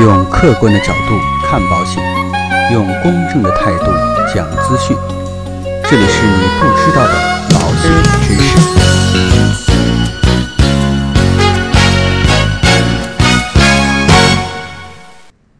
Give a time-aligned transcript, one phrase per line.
[0.00, 2.00] 用客观的角度看保险，
[2.72, 3.86] 用公正的态度
[4.32, 4.96] 讲资讯。
[5.90, 7.14] 这里是你不知道的
[7.50, 7.90] 保险
[8.22, 8.56] 知识。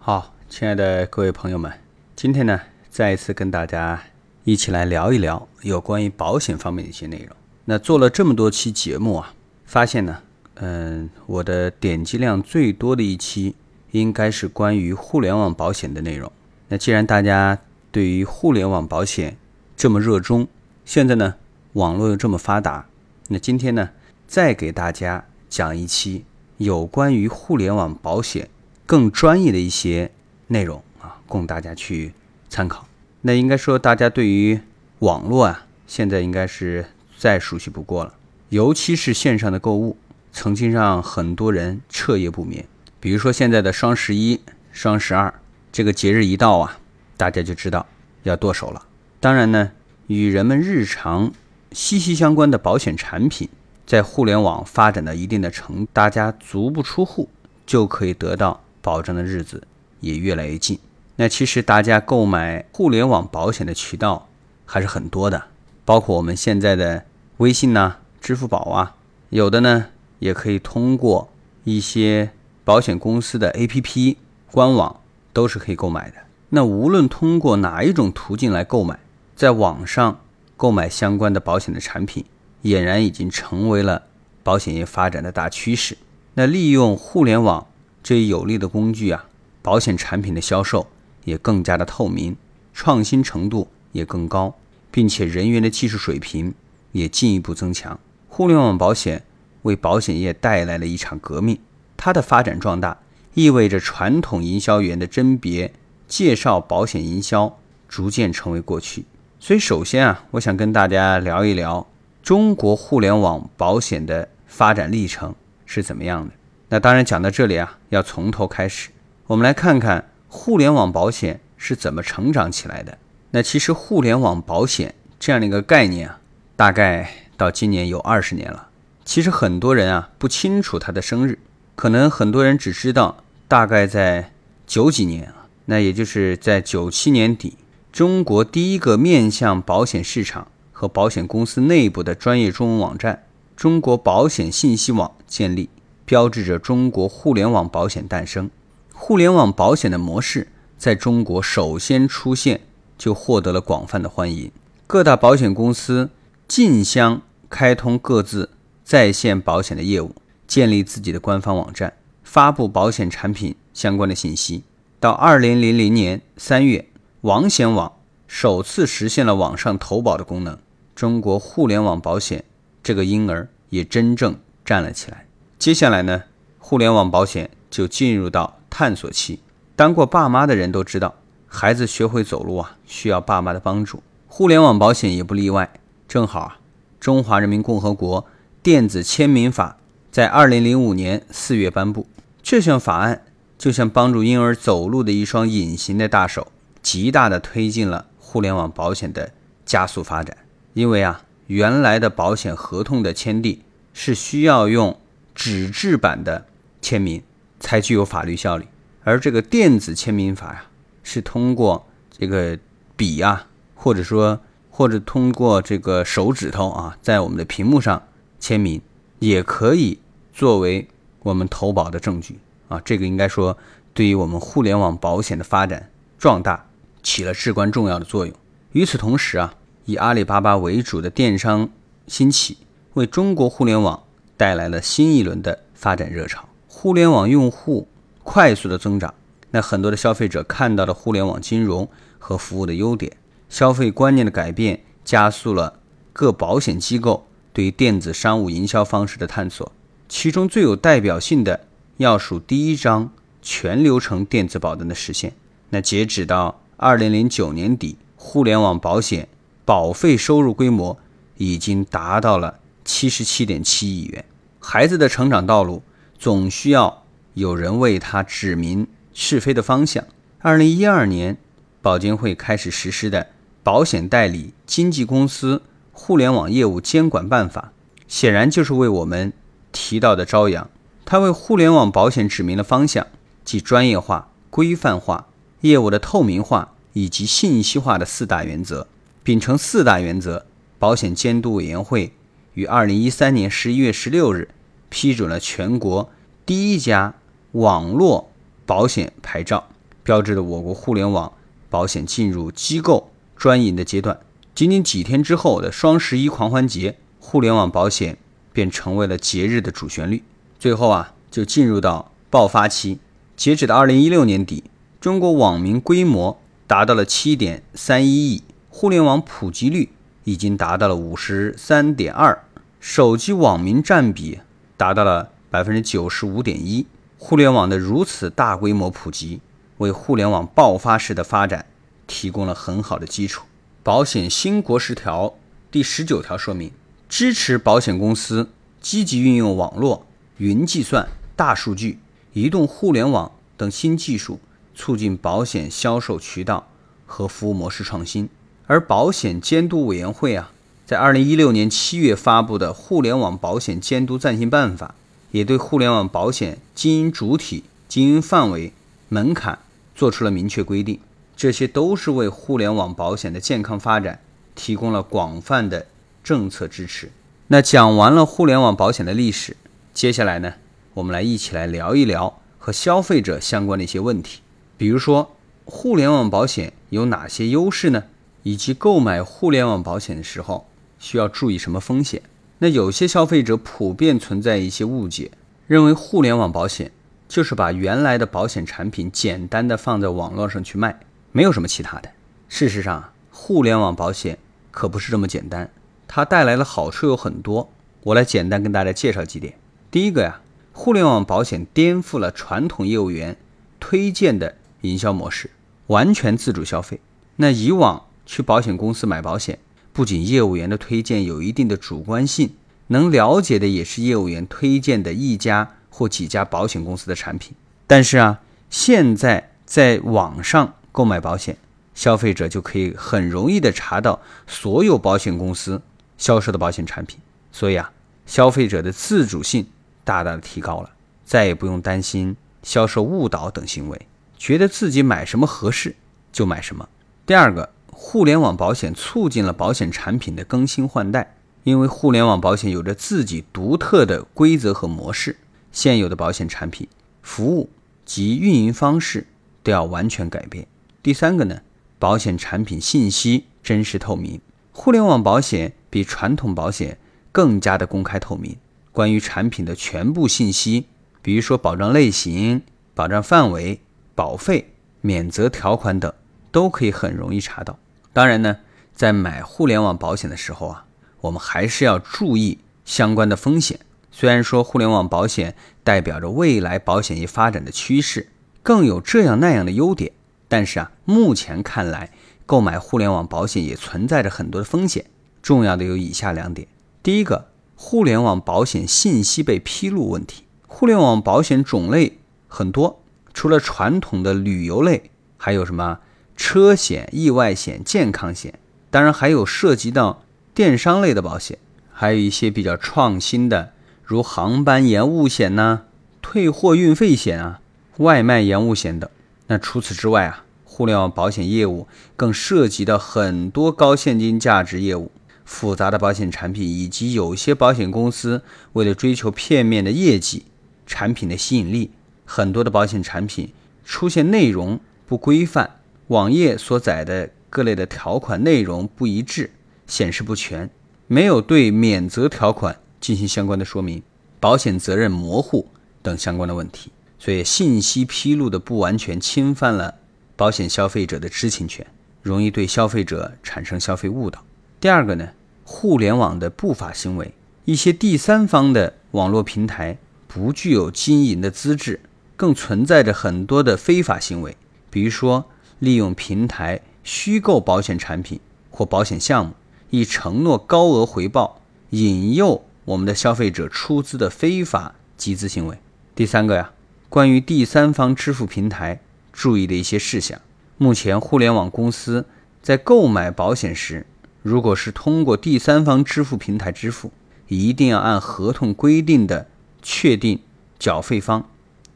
[0.00, 1.72] 好，亲爱的各位朋友们，
[2.16, 2.60] 今天呢，
[2.90, 4.02] 再一次跟大家
[4.42, 7.36] 一起来聊一聊有关于保险方面的一些内容。
[7.66, 9.32] 那做了这么多期节目啊，
[9.64, 10.18] 发现呢，
[10.54, 13.54] 嗯，我的点击量最多的一期
[14.00, 16.30] 应该是关于互联网保险的内容。
[16.68, 17.56] 那既然大家
[17.92, 19.36] 对于互联网保险
[19.76, 20.48] 这么热衷，
[20.84, 21.36] 现在呢，
[21.74, 22.86] 网络又这么发达，
[23.28, 23.90] 那今天呢，
[24.26, 26.24] 再给大家讲一期
[26.56, 28.48] 有关于互联网保险
[28.84, 30.10] 更专业的一些
[30.48, 32.14] 内容啊，供大家去
[32.48, 32.88] 参考。
[33.20, 34.58] 那应该说，大家对于
[34.98, 38.14] 网络啊，现在应该是再熟悉不过了，
[38.48, 39.96] 尤其是线上的购物，
[40.32, 42.66] 曾经让很多人彻夜不眠。
[43.04, 44.40] 比如说现在的双十一、
[44.72, 45.34] 双十二，
[45.70, 46.78] 这个节日一到啊，
[47.18, 47.84] 大家就知道
[48.22, 48.86] 要剁手了。
[49.20, 49.72] 当然呢，
[50.06, 51.30] 与人们日常
[51.72, 53.46] 息息相关的保险产品，
[53.86, 57.28] 在互联网发展到一定的程，大家足不出户
[57.66, 59.62] 就可以得到保障的日子
[60.00, 60.78] 也越来越近。
[61.16, 64.26] 那其实大家购买互联网保险的渠道
[64.64, 65.44] 还是很多的，
[65.84, 67.04] 包括我们现在的
[67.36, 68.96] 微信呐、支付宝啊，
[69.28, 69.88] 有的呢
[70.20, 71.30] 也可以通过
[71.64, 72.30] 一些
[72.64, 74.16] 保险公司的 APP
[74.50, 75.00] 官网
[75.32, 76.16] 都是可以购买的。
[76.48, 78.98] 那无论通过哪一种途径来购买，
[79.36, 80.20] 在网上
[80.56, 82.24] 购买相关的保险的产品，
[82.62, 84.04] 俨然已经成为了
[84.42, 85.98] 保险业发展的大趋势。
[86.34, 87.66] 那利用互联网
[88.02, 89.26] 这一有力的工具啊，
[89.60, 90.86] 保险产品的销售
[91.24, 92.36] 也更加的透明，
[92.72, 94.54] 创新程度也更高，
[94.90, 96.54] 并且人员的技术水平
[96.92, 97.98] 也进一步增强。
[98.28, 99.22] 互联网保险
[99.62, 101.58] 为保险业带来了一场革命，
[102.04, 102.98] 它的发展壮大
[103.32, 105.72] 意味着传统营销员的甄别、
[106.06, 109.06] 介绍保险营销逐渐成为过去。
[109.40, 111.86] 所以，首先啊，我想跟大家聊一聊
[112.22, 115.34] 中国互联网保险的发展历程
[115.64, 116.34] 是怎么样的。
[116.68, 118.90] 那当然讲到这里啊，要从头开始，
[119.26, 122.98] 我们来看看互联网保险是怎么成长起来的。
[123.30, 126.20] 那其实互联网保险这样的一个概念啊，
[126.54, 128.68] 大概到今年有二十年了。
[129.06, 131.38] 其实很多人啊不清楚它的生日，
[131.74, 134.32] 可能很多人只知道大概在
[134.66, 137.56] 九几年啊，那也就是在九七年底。
[137.92, 143.24] 中国第一个面向保险市场和保险公司内部的专业中文网站——
[143.56, 145.68] 中国保险信息网建立，
[146.04, 148.50] 标志着中国互联网保险诞生。
[148.92, 152.62] 互联网保险的模式在中国首先出现，
[152.98, 154.50] 就获得了广泛的欢迎。
[154.86, 156.10] 各大保险公司
[156.48, 158.50] 竞相开通各自
[158.82, 160.14] 在线保险的业务，
[160.46, 164.64] 建立自己的官方网站，发布保险产品相关的信息。
[164.98, 166.86] 到二零零零年三月。
[167.20, 167.90] 网险网
[168.28, 170.58] 首次实现了网上投保的功能，
[170.94, 172.44] 中国互联网保险
[172.82, 175.26] 这个婴儿也真正站了起来。
[175.58, 176.24] 接下来呢，
[176.58, 179.40] 互联网保险就进入到探索期。
[179.74, 181.14] 当过爸妈的人都知道，
[181.46, 184.02] 孩子学会走路啊，需要爸妈的帮助。
[184.28, 185.72] 互联网保险也不例外。
[186.06, 186.58] 正好啊，
[187.00, 188.26] 《中华人民共和国
[188.62, 189.78] 电子签名法》
[190.14, 192.06] 在二零零五年四月颁布，
[192.40, 193.22] 这项法案
[193.58, 196.52] 就像帮助婴儿走路的一双隐形的大手。
[196.80, 199.32] 极大的推进了互联网保险的
[199.66, 200.36] 加速发展，
[200.72, 203.60] 因为啊，原来的保险合同的签订
[203.92, 204.96] 是需要用
[205.34, 206.46] 纸质版的
[206.80, 207.20] 签名
[207.58, 208.68] 才具有法律效力，
[209.02, 210.66] 而这个电子签名法呀，
[211.02, 212.56] 是通过这个
[212.96, 214.38] 笔啊，或者说
[214.70, 218.00] 或者通过这个手指头啊，在我们的屏幕上
[218.38, 218.80] 签名，
[219.18, 219.98] 也可以
[220.34, 220.86] 作为
[221.20, 222.78] 我们投保的证据啊。
[222.84, 223.56] 这个应该说
[223.94, 226.66] 对于我们互联网保险的发展壮大。
[227.06, 228.34] 起了至关重要的作用。
[228.72, 229.52] 与此同时啊，
[229.84, 231.68] 以阿里巴巴为主的电商
[232.06, 232.56] 兴起，
[232.94, 234.04] 为中国互联网
[234.38, 236.48] 带来了新一轮的发展热潮。
[236.66, 237.86] 互联网用户
[238.22, 239.12] 快速的增长，
[239.50, 241.86] 那很多的消费者看到了互联网金融
[242.18, 243.12] 和服务的优点，
[243.50, 245.80] 消费观念的改变加速了
[246.14, 249.70] 各保险机构对于电子商务营销方式的探索。
[250.08, 251.66] 其中最有代表性的，
[251.96, 253.10] 要数第一张
[253.42, 255.32] 全流程电子保单的实现。
[255.70, 256.60] 那截止到。
[256.76, 259.28] 二零零九年底，互联网保险
[259.64, 260.98] 保费收入规模
[261.36, 264.24] 已经达到了七十七点七亿元。
[264.58, 265.82] 孩子的成长道路
[266.18, 267.04] 总需要
[267.34, 270.04] 有人为他指明是非的方向。
[270.40, 271.38] 二零一二年，
[271.80, 273.22] 保监会开始实施的
[273.62, 277.72] 《保险代理经纪公司互联网业务监管办法》，
[278.08, 279.32] 显然就是为我们
[279.74, 280.70] 提到的朝阳。
[281.04, 283.06] 它为互联网保险指明了方向，
[283.44, 285.26] 即专业化、规范化、
[285.60, 288.86] 业务的透明化以及信息化的四大原则。
[289.22, 290.46] 秉承四大原则，
[290.78, 292.12] 保险监督委员会
[292.54, 294.48] 于二零一三年十一月十六日
[294.88, 296.10] 批准了全国
[296.46, 297.14] 第一家
[297.52, 298.30] 网络
[298.64, 299.68] 保险牌照，
[300.02, 301.32] 标志着我国互联网
[301.68, 304.20] 保险进入机构专营的阶段。
[304.54, 308.16] 仅仅几天之后的双十一狂欢节，互联网保险
[308.54, 310.22] 便成为了节日的主旋律。
[310.58, 313.00] 最后啊，就进入到爆发期。
[313.36, 314.64] 截止到二零一六年底，
[314.98, 319.90] 中国网民规模达到了七点三一亿，互联网普及率
[320.22, 322.44] 已经达到了五十三点二，
[322.78, 324.38] 手机网民占比
[324.76, 326.86] 达到了百分之九十五点一。
[327.18, 329.40] 互联网的如此大规模普及，
[329.78, 331.66] 为互联网爆发式的发展
[332.06, 333.46] 提供了很好的基础。
[333.82, 335.34] 保险新国十条
[335.70, 336.70] 第十九条说明，
[337.16, 338.50] 支持保险公司
[338.80, 340.04] 积极运用网络、
[340.38, 342.00] 云计算、大数据、
[342.32, 344.40] 移动互联网等新技术，
[344.74, 346.66] 促进保险销售渠道
[347.06, 348.28] 和服务模式创新。
[348.66, 350.50] 而保险监督委员会啊，
[350.84, 354.96] 在二零一六年七月发布的《互联网保险监督暂行办法》，
[355.30, 358.72] 也对互联网保险经营主体、经营范围、
[359.08, 359.60] 门槛
[359.94, 360.98] 做出了明确规定。
[361.36, 364.18] 这些都是为互联网保险的健康发展
[364.56, 365.86] 提供了广泛的
[366.24, 367.12] 政策支持。
[367.46, 369.56] 那讲完了互联网保险的历史，
[369.92, 370.54] 接下来呢，
[370.94, 374.40] 我们来一起来聊一聊和消费者相关的一些问题。
[374.78, 378.04] 比如说，互联网保险有哪些优势呢？
[378.42, 380.66] 以及购买互联网保险的时候
[380.98, 382.20] 需要注意什么风险？
[382.58, 385.30] 那有些消费者普遍存在一些误解，
[385.66, 386.90] 认为互联网保险
[387.28, 391.00] 就是把原来的保险产品简单的放在网络上去卖。
[391.32, 392.10] 没有什么其他的。
[392.48, 394.38] 事实上，互联网保险
[394.70, 395.70] 可不是这么简单，
[396.16, 397.72] 它带来的好处有很多。
[398.04, 399.54] 我来简单跟大家介绍几点。
[399.90, 400.40] 第一个呀，
[400.72, 403.36] 互联网保险颠覆了传统业务员
[403.80, 405.50] 推荐的营销模式，
[405.88, 407.00] 完全自主消费。
[407.34, 409.58] 那以往去保险公司买保险，
[409.92, 412.52] 不仅业务员的推荐有一定的主观性，
[412.86, 417.56] 能了解的也是业务员推荐的一家或几家保险公司的产品。
[417.88, 418.40] 但是啊，
[418.70, 420.74] 现在在网上。
[420.92, 421.56] 购买保险，
[421.92, 425.82] 消费者就可以很容易的查到所有保险公司
[426.16, 427.18] 销售的保险产品，
[427.52, 427.92] 所以啊，
[428.26, 429.66] 消费者的自主性
[430.04, 430.90] 大大的提高了，
[431.24, 434.06] 再也不用担心销售误导等行为，
[434.38, 435.96] 觉得自己买什么合适
[436.32, 436.88] 就买什么。
[437.26, 445.36] 第二个，互联网保险促进了保险产品的更新换代，因为互联网保险有着自己独特的规则和模式，
[445.72, 446.86] 现有的保险产品、
[447.22, 447.70] 服务
[448.04, 449.26] 及运营方式
[449.62, 450.66] 都要完全改变。
[451.02, 451.60] 第三个呢，
[451.98, 454.40] 保险产品信息真实透明，
[454.76, 456.98] 互联网保险比传统保险
[457.30, 458.56] 更加的公开透明。
[458.90, 460.86] 关于产品的全部信息，
[461.22, 462.60] 比如说保障类型、
[462.92, 463.80] 保障范围、
[464.16, 466.12] 保费、免责条款等，
[466.50, 467.78] 都可以很容易查到。
[468.12, 468.58] 当然呢，
[468.92, 470.84] 在买互联网保险的时候啊，
[471.20, 473.78] 我们还是要注意相关的风险。
[474.10, 475.54] 虽然说互联网保险
[475.84, 478.28] 代表着未来保险业发展的趋势，
[478.64, 480.10] 更有这样那样的优点。
[480.48, 482.10] 但是啊，目前看来，
[482.46, 485.06] 购买互联网保险也存在着很多的风险。
[485.42, 486.66] 重要的有以下两点：
[487.02, 490.44] 第一个，互联网保险信息被披露问题。
[490.66, 492.18] 互联网保险种类
[492.48, 496.00] 很多，除了传统的旅游类，还有什么
[496.36, 498.58] 车险、意外险、健康险，
[498.90, 500.22] 当然还有涉及到
[500.54, 501.58] 电商类的保险，
[501.92, 503.72] 还有一些比较创新的，
[504.02, 505.82] 如航班延误险呐、
[506.22, 507.60] 退货运费险啊、
[507.98, 509.08] 外卖延误险等。
[509.46, 510.44] 那除此之外啊，
[510.74, 515.12] 互联网保险业务更涉及到很多高现金价值业务、
[515.44, 520.46] 复杂的保险产品，以及有些保险公司为了追求片面的业绩、
[520.84, 521.92] 产品的吸引力，
[522.24, 523.52] 很多的保险产品
[523.84, 525.78] 出现内容不规范、
[526.08, 529.52] 网页所载的各类的条款内容不一致、
[529.86, 530.68] 显示不全，
[531.06, 534.02] 没有对免责条款进行相关的说明，
[534.40, 535.68] 保险责任模糊
[536.02, 536.90] 等相关的问题。
[537.16, 539.94] 所以信息披露的不完全，侵犯了
[540.36, 541.86] 保险消费者的知情权，
[542.22, 544.44] 容易对消费者产生消费误导。
[544.80, 545.30] 第二个呢，
[545.64, 547.32] 互联网的不法行为，
[547.64, 552.00] 一些第三方的网络平台不具有经营的资质，
[552.36, 554.56] 更存在着很多的非法行为，
[554.90, 555.44] 比如说
[555.78, 559.52] 利用平台虚构保险产品或保险项目，
[559.90, 561.60] 以承诺高额回报，
[561.90, 565.78] 引诱我们的消费者出资的非法集资行为。
[566.14, 566.72] 第三个呀。
[567.10, 569.00] 关于第三方支付平台
[569.34, 570.40] 注意的一些事项。
[570.78, 572.24] 目前，互联网公司
[572.62, 574.06] 在购买保险时，
[574.42, 577.10] 如果是通过第三方支付平台支付，
[577.48, 579.48] 一定要按合同规定的
[579.82, 580.40] 确定
[580.78, 581.44] 缴费方，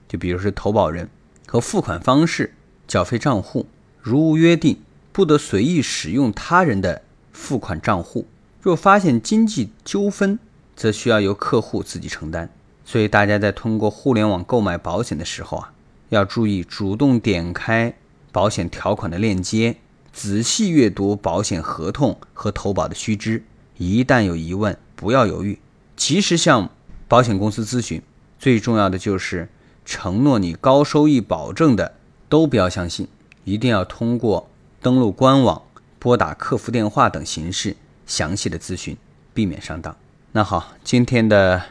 [0.08, 1.08] 就比如是投保人，
[1.46, 2.54] 和付款方式、
[2.86, 3.66] 缴费账户，
[4.00, 4.78] 如无约定，
[5.12, 7.02] 不得随意使用他人的
[7.32, 8.26] 付款账户。
[8.60, 10.38] 若发现经济纠纷，
[10.74, 12.50] 则需要由客户自己承担。
[12.84, 15.72] 所以大家在通过互联网购买保险的时候啊，
[16.10, 17.94] 要注意主动点开
[18.32, 19.76] 保险条款的链接，
[20.12, 23.44] 仔细阅读保险合同和投保的须知。
[23.76, 25.58] 一旦有疑问，不要犹豫，
[25.96, 26.70] 及时向
[27.06, 28.02] 保险公司咨询。
[28.38, 29.48] 最重要的就是
[29.84, 31.94] 承诺你高收益保证的
[32.28, 33.08] 都不要相信，
[33.44, 34.48] 一定要通过
[34.80, 35.62] 登录官网、
[35.98, 38.96] 拨打客服电话等形式详细的咨询，
[39.34, 39.96] 避免上当。
[40.32, 41.62] 那好，今天的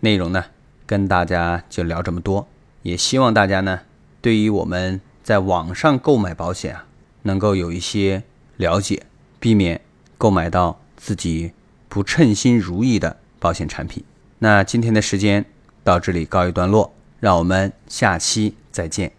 [0.00, 0.44] 内容呢，
[0.86, 2.46] 跟大家就聊这么多。
[2.86, 3.80] 也希望大家呢，
[4.20, 6.86] 对于我们在网上购买保险啊，
[7.22, 8.22] 能够有一些
[8.56, 9.02] 了解，
[9.40, 9.80] 避免
[10.16, 10.80] 购买到。
[10.96, 11.52] 自己
[11.88, 14.02] 不称心如意的保险产品。
[14.38, 15.44] 那今天的时间
[15.84, 19.12] 到这里告一段落，让我们下期再见。